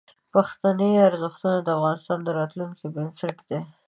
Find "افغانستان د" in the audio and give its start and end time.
1.77-2.29